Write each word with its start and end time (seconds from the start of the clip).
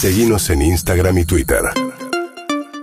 Seguimos 0.00 0.48
en 0.50 0.62
Instagram 0.62 1.18
y 1.18 1.24
Twitter. 1.24 1.58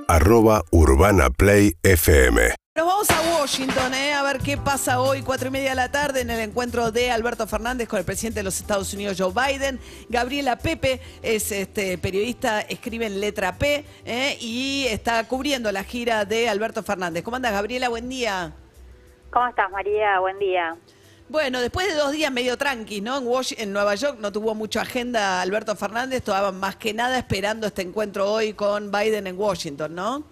Arroba 0.10 0.64
Urbana 0.72 1.30
Play 1.30 1.72
FM. 1.82 2.56
Nos 2.76 2.86
vamos 2.86 3.10
a 3.10 3.40
Washington, 3.40 3.94
¿eh? 3.94 4.12
a 4.12 4.22
ver 4.22 4.40
qué 4.40 4.58
pasa 4.58 5.00
hoy, 5.00 5.22
cuatro 5.22 5.48
y 5.48 5.52
media 5.52 5.70
de 5.70 5.76
la 5.78 5.90
tarde, 5.90 6.20
en 6.20 6.30
el 6.30 6.42
encuentro 6.42 6.92
de 6.92 7.12
Alberto 7.12 7.48
Fernández 7.48 7.88
con 7.88 8.00
el 8.00 8.06
presidente 8.06 8.42
de 8.42 8.44
los 8.44 8.60
Estados 8.60 8.94
Unidos, 8.94 9.16
Joe 9.18 9.32
Biden. 9.32 9.80
Gabriela 10.10 10.58
Pepe 10.58 11.00
es 11.22 11.54
este, 11.54 11.98
periodista, 11.98 12.60
escribe 12.60 13.06
en 13.06 13.22
letra 13.22 13.58
P 13.58 13.86
¿eh? 14.04 14.38
y 14.42 14.86
está 14.90 15.26
cubriendo 15.26 15.72
la 15.72 15.86
gira 15.86 16.26
de 16.26 16.50
Alberto 16.50 16.84
Fernández. 16.84 17.24
¿Cómo 17.24 17.38
andas, 17.38 17.54
Gabriela? 17.54 17.88
Buen 17.88 18.10
día. 18.10 18.52
¿Cómo 19.32 19.48
estás, 19.48 19.72
María? 19.72 20.20
Buen 20.20 20.38
día. 20.38 20.76
Bueno, 21.28 21.60
después 21.60 21.88
de 21.88 21.96
dos 21.96 22.12
días 22.12 22.32
medio 22.32 22.56
tranqui, 22.56 23.02
¿no? 23.02 23.18
En, 23.18 23.26
en 23.58 23.74
Nueva 23.74 23.96
York 23.96 24.18
no 24.20 24.32
tuvo 24.32 24.54
mucha 24.54 24.82
agenda 24.82 25.42
Alberto 25.42 25.76
Fernández, 25.76 26.20
estaba 26.20 26.52
más 26.52 26.76
que 26.76 26.94
nada 26.94 27.18
esperando 27.18 27.66
este 27.66 27.82
encuentro 27.82 28.32
hoy 28.32 28.54
con 28.54 28.92
Biden 28.92 29.26
en 29.26 29.40
Washington, 29.40 29.96
¿no? 29.96 30.24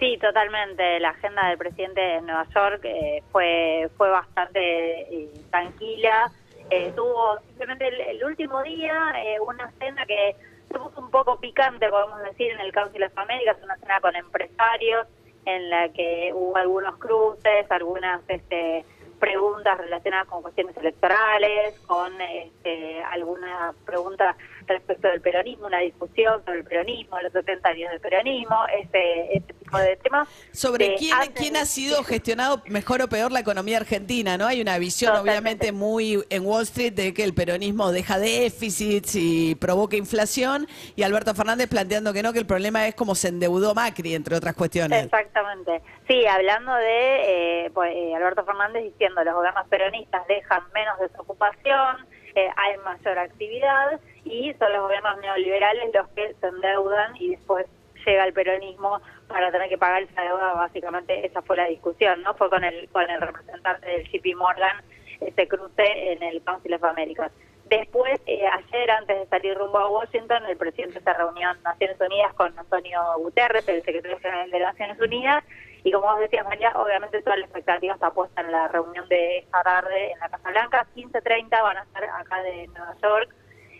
Sí, 0.00 0.16
totalmente. 0.18 0.98
La 1.00 1.10
agenda 1.10 1.48
del 1.48 1.58
presidente 1.58 2.16
en 2.16 2.26
Nueva 2.26 2.46
York 2.54 2.80
eh, 2.84 3.22
fue 3.30 3.88
fue 3.96 4.10
bastante 4.10 4.60
eh, 5.02 5.30
tranquila. 5.50 6.30
Eh, 6.70 6.92
tuvo 6.94 7.38
simplemente 7.48 7.88
el, 8.10 8.22
último 8.24 8.62
día 8.62 9.14
una 9.40 9.70
cena 9.78 10.04
que 10.04 10.36
se 10.68 10.78
puso 10.78 11.00
un 11.00 11.10
poco 11.10 11.40
picante, 11.40 11.88
podemos 11.88 12.22
decir, 12.24 12.52
en 12.52 12.60
el 12.60 12.72
Council 12.72 13.04
of 13.04 13.16
America, 13.16 13.56
una 13.62 13.76
cena 13.76 14.00
con 14.00 14.14
empresarios 14.14 15.06
en 15.46 15.70
la 15.70 15.88
que 15.88 16.30
hubo 16.34 16.56
algunos 16.56 16.98
cruces, 16.98 17.70
algunas 17.70 18.20
este, 18.28 18.84
preguntas 19.18 19.78
relacionadas 19.78 20.26
con 20.28 20.42
cuestiones 20.42 20.76
electorales, 20.76 21.78
con 21.86 22.20
este, 22.20 23.02
algunas 23.02 23.74
preguntas 23.84 24.36
respecto 24.66 25.08
del 25.08 25.20
peronismo, 25.20 25.66
una 25.66 25.80
discusión 25.80 26.44
sobre 26.44 26.58
el 26.58 26.64
peronismo, 26.64 27.20
los 27.20 27.32
70 27.32 27.68
años 27.68 27.90
del 27.90 28.00
peronismo, 28.00 28.56
ese, 28.72 29.36
ese 29.36 29.54
tipo 29.68 29.78
de 29.78 29.96
temas. 29.96 30.28
Sobre 30.52 30.94
quién, 30.96 31.16
quién 31.34 31.56
ha 31.56 31.64
sido 31.64 32.02
gestionado 32.02 32.62
mejor 32.66 33.02
o 33.02 33.08
peor 33.08 33.32
la 33.32 33.40
economía 33.40 33.78
argentina, 33.78 34.36
¿no? 34.38 34.46
Hay 34.46 34.60
una 34.60 34.78
visión 34.78 35.14
obviamente 35.16 35.72
muy 35.72 36.24
en 36.30 36.46
Wall 36.46 36.62
Street 36.62 36.92
de 36.92 37.14
que 37.14 37.24
el 37.24 37.34
peronismo 37.34 37.92
deja 37.92 38.18
déficits 38.18 39.14
y 39.14 39.54
provoca 39.54 39.96
inflación 39.96 40.66
y 40.96 41.02
Alberto 41.02 41.34
Fernández 41.34 41.68
planteando 41.68 42.12
que 42.12 42.22
no, 42.22 42.32
que 42.32 42.38
el 42.38 42.46
problema 42.46 42.86
es 42.86 42.94
cómo 42.94 43.14
se 43.14 43.28
endeudó 43.28 43.74
Macri, 43.74 44.14
entre 44.14 44.36
otras 44.36 44.54
cuestiones. 44.54 45.04
Exactamente. 45.04 45.82
Sí, 46.06 46.26
hablando 46.26 46.74
de 46.74 47.64
eh, 47.66 47.70
pues, 47.74 47.94
eh, 47.94 48.14
Alberto 48.14 48.44
Fernández 48.44 48.84
diciendo 48.84 49.22
los 49.24 49.34
gobiernos 49.34 49.66
peronistas 49.68 50.26
dejan 50.26 50.62
menos 50.72 50.98
desocupación, 50.98 52.06
eh, 52.34 52.48
hay 52.56 52.76
mayor 52.78 53.18
actividad 53.18 54.00
y 54.24 54.54
son 54.58 54.72
los 54.72 54.82
gobiernos 54.82 55.18
neoliberales 55.20 55.90
los 55.92 56.08
que 56.08 56.34
se 56.40 56.46
endeudan 56.46 57.16
y 57.16 57.30
después 57.30 57.66
llega 58.08 58.24
el 58.24 58.32
peronismo 58.32 59.00
para 59.26 59.50
tener 59.50 59.68
que 59.68 59.78
pagar 59.78 60.02
esa 60.02 60.22
deuda, 60.22 60.54
básicamente 60.54 61.26
esa 61.26 61.42
fue 61.42 61.56
la 61.56 61.66
discusión, 61.66 62.22
¿no? 62.22 62.34
Fue 62.34 62.48
con 62.50 62.64
el 62.64 62.88
con 62.90 63.08
el 63.08 63.20
representante 63.20 63.86
del 63.86 64.08
JP 64.08 64.36
Morgan 64.36 64.82
ese 65.20 65.48
cruce 65.48 66.12
en 66.12 66.22
el 66.22 66.42
Council 66.42 66.74
of 66.74 66.84
America. 66.84 67.30
Después, 67.68 68.18
eh, 68.26 68.46
ayer, 68.46 68.90
antes 68.90 69.18
de 69.18 69.26
salir 69.26 69.54
rumbo 69.56 69.78
a 69.78 69.90
Washington, 69.90 70.44
el 70.46 70.56
presidente 70.56 71.00
se 71.00 71.12
reunió 71.12 71.50
en 71.50 71.62
Naciones 71.62 72.00
Unidas 72.00 72.32
con 72.34 72.58
Antonio 72.58 73.00
Guterres, 73.18 73.68
el 73.68 73.82
secretario 73.82 74.18
general 74.20 74.50
de 74.50 74.60
Naciones 74.60 74.98
Unidas, 75.00 75.44
y 75.84 75.92
como 75.92 76.06
vos 76.06 76.20
decías, 76.20 76.46
María, 76.46 76.72
obviamente 76.76 77.22
toda 77.22 77.36
la 77.36 77.44
expectativa 77.44 77.94
está 77.94 78.10
puesta 78.10 78.40
en 78.40 78.52
la 78.52 78.68
reunión 78.68 79.06
de 79.08 79.38
esta 79.38 79.62
tarde 79.62 80.12
en 80.12 80.18
la 80.18 80.28
Casa 80.28 80.50
Blanca. 80.50 80.86
15.30 80.96 81.62
van 81.62 81.76
a 81.76 81.82
estar 81.82 82.04
acá 82.04 82.42
de 82.42 82.66
Nueva 82.68 82.96
York. 83.02 83.34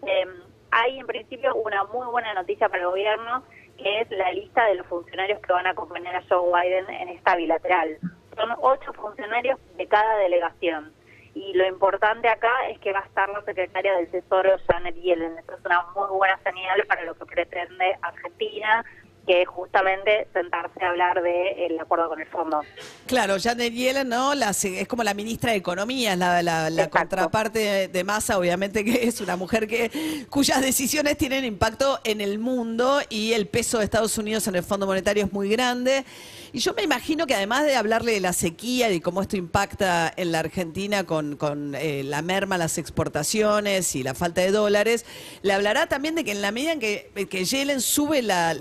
Eh, 0.07 0.27
hay 0.71 0.99
en 0.99 1.07
principio 1.07 1.55
una 1.55 1.85
muy 1.85 2.07
buena 2.07 2.35
noticia 2.35 2.69
para 2.69 2.83
el 2.83 2.89
gobierno, 2.89 3.43
que 3.77 4.01
es 4.01 4.11
la 4.11 4.33
lista 4.33 4.65
de 4.67 4.77
los 4.77 4.87
funcionarios 4.87 5.41
que 5.41 5.53
van 5.53 5.67
a 5.67 5.71
acompañar 5.71 6.17
a 6.17 6.23
Joe 6.29 6.51
Biden 6.53 6.89
en 6.91 7.09
esta 7.11 7.37
bilateral. 7.37 7.99
Son 8.37 8.51
ocho 8.61 8.93
funcionarios 8.93 9.59
de 9.77 9.87
cada 9.87 10.17
delegación. 10.19 10.93
Y 11.35 11.53
lo 11.55 11.67
importante 11.67 12.29
acá 12.29 12.53
es 12.69 12.79
que 12.81 12.93
va 12.93 13.01
a 13.01 13.07
estar 13.07 13.29
la 13.29 13.43
secretaria 13.43 13.95
del 13.95 14.11
Tesoro, 14.11 14.57
Janet 14.67 14.97
Yellen. 14.97 15.39
Eso 15.39 15.55
es 15.55 15.65
una 15.65 15.83
muy 15.95 16.09
buena 16.17 16.39
señal 16.39 16.85
para 16.89 17.05
lo 17.05 17.15
que 17.15 17.27
pretende 17.27 17.97
Argentina 18.03 18.85
que 19.29 19.45
justamente 19.45 20.27
sentarse 20.33 20.83
a 20.83 20.89
hablar 20.89 21.23
del 21.23 21.79
acuerdo 21.79 22.09
con 22.09 22.19
el 22.19 22.27
fondo. 22.29 22.63
Claro, 23.07 23.37
Janet 23.39 23.75
Yellen, 23.75 24.09
¿no? 24.09 24.33
es 24.33 24.89
como 24.89 25.05
la 25.05 25.13
ministra 25.13 25.51
de 25.53 25.59
Economía, 25.59 26.15
es 26.15 26.19
la, 26.19 26.43
la, 26.43 26.89
contraparte 26.89 27.89
de, 27.89 28.05
Massa, 28.05 28.39
obviamente 28.39 28.85
que 28.87 29.07
es 29.07 29.21
una 29.21 29.37
mujer 29.37 29.69
que 29.69 29.91
cuyas 30.31 30.63
decisiones 30.63 31.19
tienen 31.19 31.45
impacto 31.45 32.01
en 32.05 32.23
el 32.23 32.39
mundo 32.39 33.01
y 33.11 33.35
el 33.35 33.47
peso 33.49 33.79
de 33.79 33.85
Estados 33.85 34.17
Unidos 34.17 34.49
en 34.49 34.57
el 34.57 34.63
Fondo 34.63 34.87
Monetario 34.87 35.27
es 35.27 35.33
muy 35.33 35.51
grande. 35.51 36.07
Y 36.55 36.61
yo 36.61 36.73
me 36.73 36.83
imagino 36.83 37.27
que 37.27 37.35
además 37.35 37.67
de 37.67 37.77
hablarle 37.77 38.13
de 38.13 38.21
la 38.21 38.33
sequía 38.33 38.91
y 38.91 39.01
cómo 39.01 39.21
esto 39.21 39.37
impacta 39.37 40.11
en 40.17 40.33
la 40.33 40.39
Argentina 40.39 41.05
con, 41.05 41.37
con 41.37 41.75
eh, 41.75 42.03
la 42.03 42.23
merma, 42.23 42.57
las 42.57 42.79
exportaciones 42.79 43.95
y 43.95 44.03
la 44.03 44.15
falta 44.15 44.41
de 44.41 44.51
dólares, 44.51 45.05
le 45.43 45.53
hablará 45.53 45.87
también 45.87 46.15
de 46.15 46.25
que 46.25 46.33
en 46.33 46.41
la 46.41 46.51
medida 46.51 46.73
en 46.73 46.81
que, 46.81 47.11
que 47.29 47.45
Yellen 47.45 47.83
sube 47.83 48.23
la, 48.23 48.55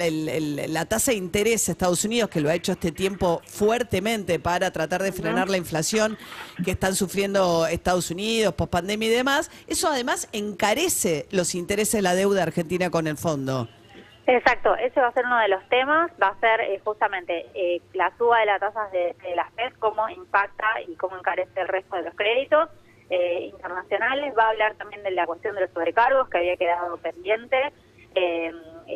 la 0.67 0.85
tasa 0.85 1.11
de 1.11 1.17
interés 1.17 1.69
a 1.69 1.71
Estados 1.73 2.03
Unidos, 2.03 2.29
que 2.29 2.41
lo 2.41 2.49
ha 2.49 2.55
hecho 2.55 2.71
este 2.71 2.91
tiempo 2.91 3.41
fuertemente 3.45 4.39
para 4.39 4.71
tratar 4.71 5.03
de 5.03 5.11
frenar 5.11 5.49
la 5.49 5.57
inflación 5.57 6.17
que 6.63 6.71
están 6.71 6.95
sufriendo 6.95 7.67
Estados 7.67 8.11
Unidos, 8.11 8.53
post 8.55 8.71
pandemia 8.71 9.07
y 9.07 9.11
demás, 9.11 9.51
eso 9.67 9.87
además 9.87 10.27
encarece 10.33 11.27
los 11.31 11.55
intereses 11.55 11.93
de 11.93 12.01
la 12.01 12.15
deuda 12.15 12.43
argentina 12.43 12.89
con 12.89 13.07
el 13.07 13.17
fondo. 13.17 13.67
Exacto, 14.27 14.75
ese 14.75 14.99
va 14.99 15.07
a 15.07 15.13
ser 15.13 15.25
uno 15.25 15.39
de 15.39 15.47
los 15.47 15.63
temas, 15.69 16.11
va 16.21 16.27
a 16.27 16.39
ser 16.41 16.59
eh, 16.59 16.81
justamente 16.83 17.45
eh, 17.53 17.81
la 17.93 18.11
suba 18.17 18.41
de 18.41 18.45
las 18.47 18.59
tasas 18.59 18.91
de, 18.91 19.15
las 19.35 19.49
FED, 19.53 19.73
cómo 19.79 20.09
impacta 20.09 20.81
y 20.85 20.95
cómo 20.95 21.17
encarece 21.17 21.61
el 21.61 21.69
resto 21.69 21.95
de 21.95 22.01
los 22.01 22.13
créditos 22.13 22.69
eh, 23.09 23.43
internacionales, 23.53 24.33
va 24.37 24.47
a 24.47 24.49
hablar 24.49 24.75
también 24.75 25.01
de 25.03 25.11
la 25.11 25.25
cuestión 25.25 25.55
de 25.55 25.61
los 25.61 25.71
sobrecargos 25.71 26.27
que 26.27 26.39
había 26.39 26.57
quedado 26.57 26.97
pendiente, 26.97 27.71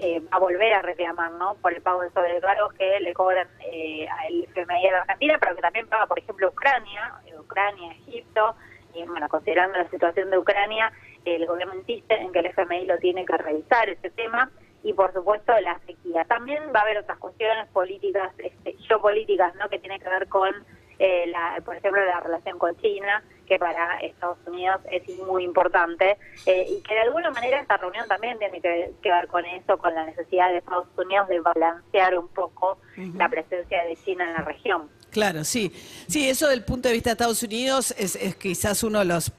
va 0.01 0.37
a 0.37 0.39
volver 0.39 0.73
a 0.73 0.81
reclamar 0.81 1.31
¿no? 1.33 1.55
por 1.61 1.73
el 1.73 1.81
pago 1.81 2.01
de 2.01 2.09
sobrecargos 2.11 2.73
que 2.73 2.99
le 2.99 3.13
cobran 3.13 3.47
al 3.47 4.43
FMI 4.43 4.81
de 4.81 4.89
Argentina, 4.89 5.37
pero 5.39 5.55
que 5.55 5.61
también 5.61 5.87
paga, 5.87 6.07
por 6.07 6.19
ejemplo, 6.19 6.49
Ucrania, 6.49 7.13
Ucrania, 7.39 7.91
Egipto, 7.93 8.55
y 8.93 9.03
bueno, 9.03 9.27
considerando 9.29 9.77
la 9.77 9.89
situación 9.89 10.29
de 10.29 10.37
Ucrania, 10.37 10.91
el 11.25 11.45
gobierno 11.45 11.75
insiste 11.75 12.15
en 12.15 12.31
que 12.31 12.39
el 12.39 12.47
FMI 12.47 12.85
lo 12.85 12.97
tiene 12.97 13.25
que 13.25 13.37
revisar 13.37 13.89
ese 13.89 14.09
tema 14.09 14.49
y 14.83 14.93
por 14.93 15.13
supuesto 15.13 15.53
la 15.61 15.79
sequía. 15.85 16.25
También 16.25 16.63
va 16.75 16.79
a 16.79 16.83
haber 16.83 16.97
otras 16.97 17.17
cuestiones 17.19 17.67
políticas, 17.69 18.31
este, 18.39 18.73
geopolíticas, 18.87 19.55
¿no? 19.55 19.69
que 19.69 19.79
tienen 19.79 20.01
que 20.01 20.09
ver 20.09 20.27
con, 20.27 20.49
eh, 20.97 21.27
la, 21.27 21.61
por 21.63 21.75
ejemplo, 21.75 22.03
la 22.03 22.19
relación 22.19 22.57
con 22.57 22.75
China, 22.77 23.23
que 23.51 23.59
para 23.59 23.97
Estados 23.97 24.37
Unidos 24.47 24.79
es 24.89 25.05
muy 25.27 25.43
importante 25.43 26.17
eh, 26.45 26.65
y 26.69 26.81
que 26.83 26.93
de 26.93 27.01
alguna 27.01 27.31
manera 27.31 27.59
esta 27.59 27.75
reunión 27.75 28.07
también 28.07 28.39
tiene 28.39 28.61
que, 28.61 29.11
ver 29.11 29.27
con 29.27 29.43
eso, 29.45 29.77
con 29.77 29.93
la 29.93 30.05
necesidad 30.05 30.47
de 30.51 30.59
Estados 30.59 30.87
Unidos 30.97 31.27
de 31.27 31.41
balancear 31.41 32.17
un 32.17 32.29
poco 32.29 32.77
la 32.95 33.27
presencia 33.27 33.83
de 33.83 33.97
China 33.97 34.23
en 34.23 34.33
la 34.35 34.43
región. 34.43 34.89
Claro, 35.11 35.43
sí. 35.43 35.73
Sí, 36.07 36.29
eso 36.29 36.47
del 36.47 36.63
punto 36.63 36.87
de 36.87 36.93
vista 36.93 37.09
de 37.09 37.13
Estados 37.13 37.43
Unidos 37.43 37.93
es, 37.97 38.17
quizás 38.35 38.81
uno 38.83 38.99
de 38.99 39.05
los... 39.05 39.29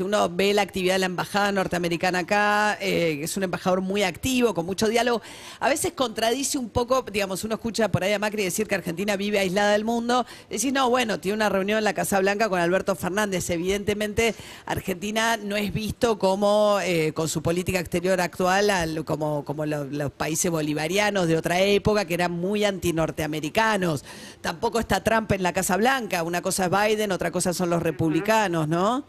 Uno 0.00 0.28
ve 0.28 0.52
la 0.52 0.60
actividad 0.60 0.94
de 0.94 0.98
la 0.98 1.06
embajada 1.06 1.50
norteamericana 1.50 2.20
acá, 2.20 2.76
eh, 2.78 3.20
es 3.22 3.36
un 3.38 3.42
embajador 3.42 3.80
muy 3.80 4.02
activo, 4.02 4.52
con 4.52 4.66
mucho 4.66 4.88
diálogo. 4.88 5.22
A 5.60 5.70
veces 5.70 5.94
contradice 5.94 6.58
un 6.58 6.68
poco, 6.68 7.06
digamos, 7.10 7.42
uno 7.44 7.54
escucha 7.54 7.90
por 7.90 8.04
ahí 8.04 8.12
a 8.12 8.18
Macri 8.18 8.44
decir 8.44 8.66
que 8.66 8.74
Argentina 8.74 9.16
vive 9.16 9.38
aislada 9.38 9.72
del 9.72 9.84
mundo. 9.84 10.26
Decís, 10.50 10.72
no, 10.74 10.90
bueno, 10.90 11.20
tiene 11.20 11.36
una 11.36 11.48
reunión 11.48 11.78
en 11.78 11.84
la 11.84 11.94
Casa 11.94 12.20
Blanca 12.20 12.50
con 12.50 12.60
Alberto 12.60 12.94
Fernández. 12.94 13.48
Evidentemente, 13.48 14.34
Argentina 14.66 15.38
no 15.38 15.56
es 15.56 15.72
visto 15.72 16.18
como, 16.18 16.80
eh, 16.82 17.12
con 17.14 17.30
su 17.30 17.42
política 17.42 17.80
exterior 17.80 18.20
actual, 18.20 19.04
como, 19.06 19.42
como 19.46 19.64
los, 19.64 19.90
los 19.90 20.12
países 20.12 20.50
bolivarianos 20.50 21.28
de 21.28 21.38
otra 21.38 21.60
época, 21.60 22.04
que 22.04 22.12
eran 22.12 22.32
muy 22.32 22.66
antinorteamericanos. 22.66 24.04
Tampoco 24.42 24.81
esta 24.82 25.02
trampa 25.02 25.34
en 25.34 25.42
la 25.42 25.52
Casa 25.52 25.76
Blanca. 25.76 26.22
Una 26.22 26.42
cosa 26.42 26.66
es 26.66 26.70
Biden, 26.70 27.12
otra 27.12 27.30
cosa 27.30 27.52
son 27.52 27.70
los 27.70 27.82
republicanos, 27.82 28.68
¿no? 28.68 29.04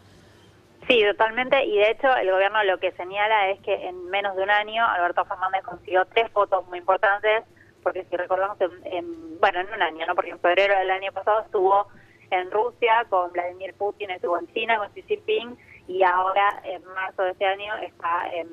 Sí, 0.87 1.01
totalmente. 1.03 1.63
Y 1.65 1.77
de 1.77 1.91
hecho, 1.91 2.13
el 2.15 2.29
gobierno 2.31 2.63
lo 2.63 2.77
que 2.79 2.91
señala 2.93 3.49
es 3.49 3.59
que 3.61 3.73
en 3.87 4.09
menos 4.09 4.35
de 4.35 4.43
un 4.43 4.49
año 4.49 4.85
Alberto 4.85 5.23
Fernández 5.25 5.63
consiguió 5.63 6.05
tres 6.05 6.29
fotos 6.31 6.67
muy 6.67 6.79
importantes, 6.79 7.43
porque 7.83 8.05
si 8.09 8.17
recordamos, 8.17 8.57
en, 8.85 9.39
bueno, 9.39 9.59
en 9.61 9.73
un 9.73 9.81
año, 9.81 10.05
¿no? 10.05 10.15
Porque 10.15 10.31
en 10.31 10.39
febrero 10.39 10.77
del 10.77 10.91
año 10.91 11.11
pasado 11.11 11.41
estuvo 11.41 11.87
en 12.31 12.51
Rusia 12.51 13.05
con 13.09 13.31
Vladimir 13.31 13.73
Putin, 13.75 14.09
estuvo 14.09 14.37
en 14.37 14.47
China 14.53 14.77
con 14.77 14.89
Xi 14.89 15.03
Jinping 15.03 15.57
y 15.87 16.03
ahora 16.03 16.61
en 16.63 16.83
marzo 16.93 17.23
de 17.23 17.31
este 17.31 17.45
año 17.45 17.75
está 17.77 18.29
en, 18.33 18.47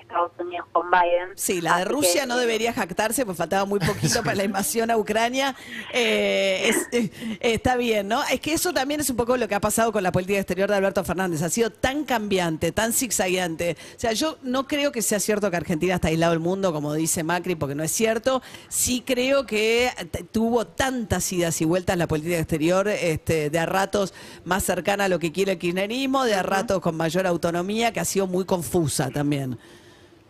Estados 0.00 0.32
Unidos 0.38 0.66
con 0.72 0.90
Biden. 0.90 1.30
Sí, 1.36 1.60
la 1.60 1.76
de 1.76 1.82
Así 1.82 1.92
Rusia 1.92 2.20
que, 2.22 2.26
no 2.26 2.36
debería 2.36 2.72
jactarse, 2.72 3.24
pues 3.24 3.36
faltaba 3.36 3.64
muy 3.64 3.78
poquito 3.80 4.22
para 4.22 4.34
la 4.36 4.44
invasión 4.44 4.90
a 4.90 4.96
Ucrania. 4.96 5.54
Eh, 5.92 6.68
es- 6.70 6.88
eh, 6.92 7.10
está 7.40 7.76
bien, 7.76 8.08
¿no? 8.08 8.22
Es 8.24 8.40
que 8.40 8.52
eso 8.54 8.72
también 8.72 9.00
es 9.00 9.10
un 9.10 9.16
poco 9.16 9.36
lo 9.36 9.48
que 9.48 9.54
ha 9.54 9.60
pasado 9.60 9.92
con 9.92 10.02
la 10.02 10.12
política 10.12 10.38
exterior 10.38 10.68
de 10.70 10.76
Alberto 10.76 11.04
Fernández. 11.04 11.42
Ha 11.42 11.50
sido 11.50 11.70
tan 11.70 12.04
cambiante, 12.04 12.72
tan 12.72 12.92
zigzagueante. 12.92 13.76
O 13.96 14.00
sea, 14.00 14.12
yo 14.12 14.38
no 14.42 14.66
creo 14.66 14.92
que 14.92 15.02
sea 15.02 15.20
cierto 15.20 15.50
que 15.50 15.56
Argentina 15.56 15.94
está 15.94 16.08
aislado 16.08 16.32
del 16.32 16.40
mundo, 16.40 16.72
como 16.72 16.94
dice 16.94 17.22
Macri, 17.22 17.54
porque 17.54 17.74
no 17.74 17.82
es 17.82 17.92
cierto. 17.92 18.42
Sí 18.68 19.02
creo 19.06 19.46
que 19.46 19.90
tuvo 20.32 20.66
tantas 20.66 21.32
idas 21.32 21.60
y 21.60 21.64
vueltas 21.64 21.96
la 21.96 22.06
política 22.06 22.38
exterior, 22.38 22.88
este, 22.88 23.50
de 23.50 23.58
a 23.58 23.66
ratos 23.66 24.14
más 24.44 24.64
cercana 24.64 25.04
a 25.04 25.08
lo 25.08 25.18
que 25.18 25.32
quiere 25.32 25.52
el 25.52 25.58
kirchnerismo, 25.58 26.24
de 26.24 26.34
a 26.34 26.42
ratos 26.42 26.80
con 26.80 26.96
mayor 26.96 27.26
autonomía, 27.26 27.92
que 27.92 28.00
ha 28.00 28.04
sido 28.04 28.26
muy 28.26 28.44
confusa 28.44 29.10
también. 29.10 29.58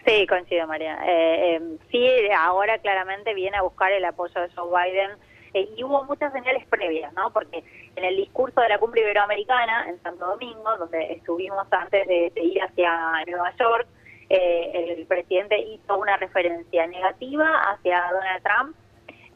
Sí, 0.04 0.26
coincido, 0.26 0.66
María. 0.66 0.98
Eh, 1.06 1.56
eh, 1.56 1.78
sí, 1.90 2.08
ahora 2.36 2.78
claramente 2.78 3.34
viene 3.34 3.56
a 3.56 3.62
buscar 3.62 3.92
el 3.92 4.04
apoyo 4.04 4.40
de 4.40 4.50
Joe 4.54 4.68
Biden 4.68 5.10
eh, 5.54 5.68
y 5.76 5.84
hubo 5.84 6.02
muchas 6.04 6.32
señales 6.32 6.66
previas, 6.66 7.12
¿no? 7.12 7.32
Porque 7.32 7.62
en 7.94 8.04
el 8.04 8.16
discurso 8.16 8.60
de 8.60 8.68
la 8.68 8.78
cumbre 8.78 9.02
iberoamericana 9.02 9.88
en 9.88 10.02
Santo 10.02 10.26
Domingo, 10.26 10.76
donde 10.76 11.12
estuvimos 11.12 11.66
antes 11.70 12.06
de, 12.08 12.32
de 12.34 12.42
ir 12.42 12.62
hacia 12.62 13.24
Nueva 13.26 13.54
York, 13.56 13.86
eh, 14.28 14.94
el 14.98 15.06
presidente 15.06 15.58
hizo 15.60 15.98
una 15.98 16.16
referencia 16.16 16.86
negativa 16.86 17.70
hacia 17.70 18.02
Donald 18.10 18.42
Trump. 18.42 18.76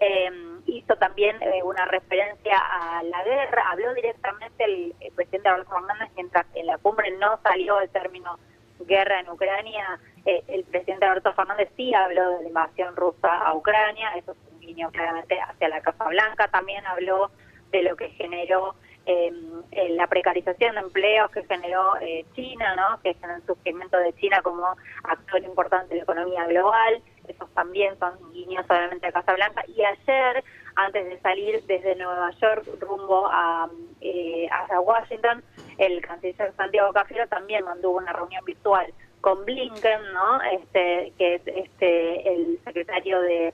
Eh, 0.01 0.31
hizo 0.67 0.97
también 0.97 1.41
eh, 1.43 1.63
una 1.63 1.85
referencia 1.85 2.59
a 2.59 3.03
la 3.03 3.23
guerra, 3.25 3.71
habló 3.71 3.95
directamente 3.95 4.65
el, 4.65 4.95
el 5.01 5.13
presidente 5.13 5.49
Alberto 5.49 5.71
Fernández 5.71 6.11
mientras 6.17 6.47
en 6.55 6.67
la 6.67 6.79
cumbre 6.79 7.11
no 7.19 7.39
salió 7.43 7.81
el 7.81 7.89
término 7.91 8.39
guerra 8.81 9.21
en 9.21 9.29
Ucrania, 9.29 9.99
eh, 10.25 10.43
el 10.49 10.65
presidente 10.65 11.05
Alberto 11.05 11.33
Fernández 11.35 11.71
sí 11.77 11.95
habló 11.95 12.31
de 12.31 12.43
la 12.43 12.49
invasión 12.49 12.97
rusa 12.97 13.39
a 13.39 13.55
Ucrania, 13.55 14.11
eso 14.17 14.33
es 14.33 14.39
un 14.53 14.61
guiño 14.61 14.91
claramente 14.91 15.39
hacia 15.41 15.69
la 15.69 15.81
Casa 15.81 16.05
Blanca, 16.09 16.49
también 16.49 16.85
habló 16.87 17.31
de 17.71 17.83
lo 17.83 17.97
que 17.97 18.11
generó 18.11 18.75
eh, 19.09 19.33
eh, 19.71 19.91
la 19.91 20.09
precarización 20.09 20.75
de 20.75 20.81
empleos 20.81 21.31
que 21.31 21.45
generó 21.45 21.97
eh, 22.01 22.25
China, 22.35 22.75
¿no? 22.75 23.01
que 23.03 23.11
es 23.11 23.17
el 23.23 23.47
surgimiento 23.47 23.97
de 23.99 24.13
China 24.15 24.43
como 24.43 24.67
actor 25.05 25.43
importante 25.45 25.91
de 25.91 25.99
la 25.99 26.03
economía 26.03 26.45
global, 26.47 27.01
esos 27.29 27.49
también 27.55 27.97
son 28.01 28.15
guiños 28.33 28.65
obviamente 28.69 29.07
a 29.07 29.13
Casa 29.13 29.35
Blanca, 29.35 29.65
y 29.69 29.81
ayer, 29.85 30.43
antes 30.75 31.09
de 31.09 31.21
salir 31.21 31.63
desde 31.67 31.95
Nueva 31.95 32.33
York 32.33 32.67
rumbo 32.81 33.29
a, 33.31 33.69
eh, 34.01 34.49
Washington, 34.83 35.43
el 35.79 36.01
canciller 36.01 36.53
Santiago 36.57 36.93
Cafiero 36.93 37.27
también 37.29 37.65
mantuvo 37.65 37.99
una 37.99 38.13
reunión 38.13 38.45
virtual 38.45 38.93
con 39.21 39.45
Blinken, 39.45 40.13
¿no? 40.13 40.41
Este, 40.43 41.13
que 41.19 41.35
es 41.37 41.43
este 41.47 42.33
el 42.33 42.61
secretario 42.65 43.21
de, 43.21 43.53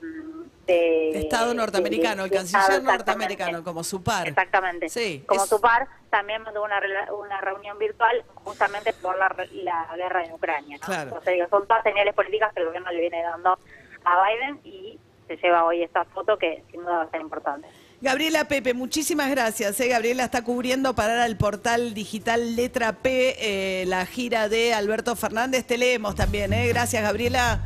de 0.67 1.19
Estado 1.19 1.53
norteamericano, 1.53 2.23
de- 2.23 2.29
el 2.29 2.35
canciller 2.35 2.83
norteamericano, 2.83 3.63
como 3.63 3.83
su 3.83 4.03
par. 4.03 4.27
Exactamente. 4.27 4.89
Sí, 4.89 5.23
Como 5.27 5.43
es- 5.43 5.49
su 5.49 5.59
par, 5.59 5.87
también 6.09 6.43
mantuvo 6.43 6.65
una, 6.65 6.79
una 7.13 7.41
reunión 7.41 7.77
virtual 7.79 8.23
justamente 8.35 8.93
por 8.93 9.17
la, 9.17 9.33
la 9.63 9.95
guerra 9.97 10.23
en 10.25 10.33
Ucrania. 10.33 10.77
¿no? 10.79 10.85
Claro. 10.85 11.09
Entonces, 11.09 11.33
digo, 11.33 11.47
son 11.49 11.67
todas 11.67 11.83
señales 11.83 12.13
políticas 12.13 12.53
que 12.53 12.59
el 12.59 12.67
gobierno 12.67 12.91
le 12.91 12.99
viene 13.01 13.23
dando 13.23 13.57
a 14.05 14.23
Biden 14.29 14.59
y 14.63 14.99
se 15.27 15.37
lleva 15.37 15.63
hoy 15.65 15.81
esta 15.81 16.03
foto 16.05 16.37
que 16.37 16.63
sin 16.71 16.81
duda 16.81 16.97
va 16.97 17.03
a 17.03 17.09
ser 17.09 17.21
importante. 17.21 17.67
Gabriela 18.03 18.49
Pepe, 18.49 18.73
muchísimas 18.73 19.29
gracias. 19.29 19.79
¿eh? 19.79 19.87
Gabriela 19.87 20.25
está 20.25 20.43
cubriendo 20.43 20.93
para 20.93 21.25
el 21.25 21.37
portal 21.37 21.93
digital 21.93 22.57
Letra 22.57 22.91
P 22.91 23.37
eh, 23.39 23.85
la 23.85 24.05
gira 24.05 24.49
de 24.49 24.73
Alberto 24.73 25.15
Fernández. 25.15 25.65
Te 25.65 25.77
leemos 25.77 26.13
también. 26.13 26.51
¿eh? 26.51 26.67
Gracias, 26.67 27.01
Gabriela. 27.01 27.61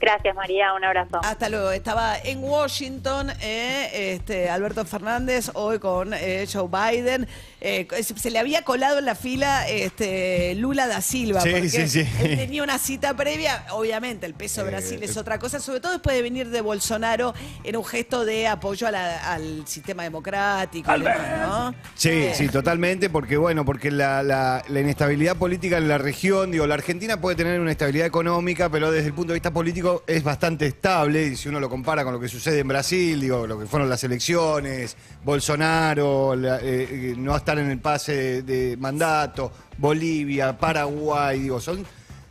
Gracias, 0.00 0.34
María. 0.34 0.74
Un 0.74 0.84
abrazo. 0.84 1.20
Hasta 1.22 1.48
luego. 1.48 1.70
Estaba 1.72 2.18
en 2.18 2.42
Washington 2.44 3.30
eh, 3.40 4.12
este, 4.14 4.50
Alberto 4.50 4.84
Fernández, 4.84 5.50
hoy 5.54 5.78
con 5.78 6.12
eh, 6.14 6.46
Joe 6.52 6.68
Biden. 6.68 7.26
Eh, 7.60 7.88
se 8.02 8.30
le 8.30 8.38
había 8.38 8.62
colado 8.62 8.98
en 8.98 9.06
la 9.06 9.14
fila 9.14 9.66
este, 9.68 10.54
Lula 10.56 10.86
da 10.86 11.00
Silva. 11.00 11.40
Sí, 11.40 11.50
porque 11.50 11.68
sí, 11.70 11.88
sí. 11.88 12.06
Él 12.22 12.36
tenía 12.36 12.62
una 12.62 12.78
cita 12.78 13.14
previa. 13.16 13.64
Obviamente, 13.70 14.26
el 14.26 14.34
peso 14.34 14.62
de 14.62 14.68
Eh, 14.68 14.70
Brasil 14.70 15.02
es 15.02 15.16
eh. 15.16 15.20
otra 15.20 15.38
cosa, 15.38 15.58
sobre 15.60 15.80
todo 15.80 15.92
después 15.92 16.14
de 16.14 16.22
venir 16.22 16.48
de 16.50 16.60
Bolsonaro 16.60 17.32
en 17.64 17.76
un 17.76 17.84
gesto 17.84 18.24
de 18.24 18.46
apoyo 18.46 18.86
a 18.86 18.90
la- 18.90 19.32
al 19.32 19.66
sistema 19.66 20.02
democrático. 20.02 20.94
y 20.94 20.98
demás, 21.00 21.18
¿no? 21.48 21.74
Sí, 21.94 22.10
Eh, 22.10 22.32
sí, 22.34 22.48
totalmente, 22.48 23.08
porque 23.10 23.36
bueno, 23.36 23.64
porque 23.64 23.90
la, 23.90 24.22
la- 24.22 24.62
la 24.68 24.80
inestabilidad 24.80 25.36
política 25.36 25.78
en 25.78 25.88
la 25.88 25.98
región, 25.98 26.50
digo, 26.50 26.66
la 26.66 26.74
Argentina 26.74 27.20
puede 27.20 27.36
tener 27.36 27.58
una 27.60 27.70
estabilidad 27.70 28.06
económica, 28.06 28.68
pero 28.68 28.90
desde 28.90 29.08
el 29.08 29.14
punto 29.14 29.32
de 29.32 29.36
vista 29.36 29.50
político 29.52 29.85
es 30.06 30.22
bastante 30.24 30.66
estable, 30.66 31.26
y 31.28 31.36
si 31.36 31.48
uno 31.48 31.60
lo 31.60 31.68
compara 31.68 32.02
con 32.04 32.12
lo 32.12 32.20
que 32.20 32.28
sucede 32.28 32.60
en 32.60 32.68
Brasil, 32.68 33.20
digo, 33.20 33.46
lo 33.46 33.58
que 33.58 33.66
fueron 33.66 33.88
las 33.88 34.02
elecciones, 34.04 34.96
Bolsonaro, 35.24 36.34
la- 36.36 36.58
eh, 36.60 36.88
eh, 36.90 37.14
no 37.16 37.36
estar 37.36 37.58
en 37.58 37.70
el 37.70 37.78
pase 37.78 38.14
de, 38.14 38.42
de 38.42 38.76
mandato, 38.76 39.52
Bolivia, 39.78 40.56
Paraguay, 40.58 41.40
digo, 41.40 41.60
son 41.60 41.84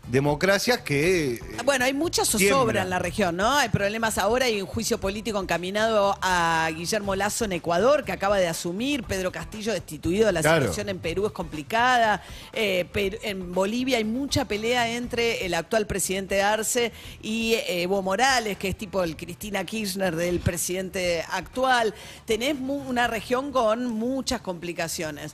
democracias 0.08 0.80
que... 0.82 1.34
eh, 1.36 1.40
Bueno, 1.66 1.86
hay 1.86 1.94
mucha 1.94 2.26
zozobra 2.26 2.48
Tiembla. 2.48 2.82
en 2.84 2.90
la 2.90 3.00
región, 3.00 3.36
¿no? 3.36 3.52
Hay 3.54 3.70
problemas 3.70 4.18
ahora, 4.18 4.46
hay 4.46 4.62
un 4.62 4.68
juicio 4.68 5.00
político 5.00 5.40
encaminado 5.42 6.18
a 6.22 6.70
Guillermo 6.76 7.16
Lazo 7.16 7.46
en 7.46 7.54
Ecuador, 7.54 8.04
que 8.04 8.12
acaba 8.12 8.38
de 8.38 8.48
asumir, 8.48 9.04
Pedro 9.04 9.32
Castillo 9.32 9.74
destituido, 9.74 10.32
la 10.32 10.42
Claro. 10.42 10.62
situación 10.62 10.90
en 10.90 11.00
Perú 11.00 11.26
es 11.26 11.32
complicada, 11.32 12.22
eh, 12.54 12.86
en 13.24 13.52
Bolivia 13.54 13.98
hay 13.98 14.04
mucha 14.04 14.46
pelea 14.46 14.90
entre 14.96 15.46
el 15.46 15.54
actual 15.54 15.88
presidente 15.88 16.42
Arce 16.42 16.92
y 17.22 17.54
eh, 17.54 17.82
Evo 17.84 18.02
Morales, 18.02 18.58
que 18.58 18.70
es 18.70 18.78
tipo 18.78 19.04
el 19.04 19.18
Cristina 19.18 19.64
Kirchner 19.66 20.16
del 20.16 20.40
presidente 20.40 21.24
actual. 21.32 21.94
Tenés 22.26 22.56
una 22.60 23.08
región 23.08 23.52
con 23.52 23.86
muchas 23.88 24.42
complicaciones. 24.42 25.34